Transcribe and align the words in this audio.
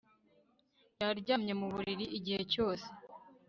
Yaryamye 1.01 1.53
mu 1.59 1.67
buriri 1.73 2.05
igihe 2.17 2.41
cyose 2.53 2.87